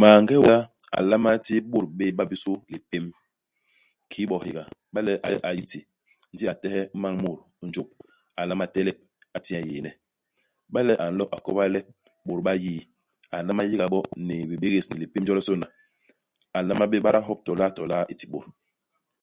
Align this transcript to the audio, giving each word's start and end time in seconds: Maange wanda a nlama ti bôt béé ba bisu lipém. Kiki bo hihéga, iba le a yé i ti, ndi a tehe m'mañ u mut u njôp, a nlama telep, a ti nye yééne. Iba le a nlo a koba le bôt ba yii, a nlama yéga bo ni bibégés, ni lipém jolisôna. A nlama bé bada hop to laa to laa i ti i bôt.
Maange 0.00 0.36
wanda 0.46 0.56
a 0.96 0.98
nlama 1.02 1.30
ti 1.46 1.54
bôt 1.72 1.86
béé 1.98 2.12
ba 2.18 2.24
bisu 2.30 2.52
lipém. 2.72 3.04
Kiki 4.10 4.22
bo 4.28 4.36
hihéga, 4.38 4.62
iba 4.90 5.00
le 5.06 5.12
a 5.26 5.28
yé 5.32 5.36
i 5.60 5.62
ti, 5.70 5.80
ndi 6.32 6.44
a 6.52 6.54
tehe 6.62 6.80
m'mañ 6.98 7.14
u 7.16 7.20
mut 7.22 7.38
u 7.62 7.64
njôp, 7.68 7.88
a 8.38 8.40
nlama 8.44 8.66
telep, 8.74 8.98
a 9.36 9.38
ti 9.44 9.50
nye 9.52 9.60
yééne. 9.70 9.90
Iba 10.68 10.80
le 10.88 10.94
a 11.04 11.06
nlo 11.10 11.24
a 11.36 11.38
koba 11.44 11.62
le 11.74 11.80
bôt 12.26 12.40
ba 12.46 12.52
yii, 12.62 12.82
a 13.34 13.36
nlama 13.40 13.62
yéga 13.70 13.86
bo 13.92 13.98
ni 14.26 14.36
bibégés, 14.48 14.86
ni 14.88 14.96
lipém 15.00 15.24
jolisôna. 15.28 15.66
A 16.56 16.58
nlama 16.62 16.84
bé 16.90 16.96
bada 17.04 17.20
hop 17.26 17.38
to 17.46 17.52
laa 17.60 17.72
to 17.76 17.82
laa 17.92 18.04
i 18.12 18.14
ti 18.18 18.26
i 18.28 18.30
bôt. 18.32 18.46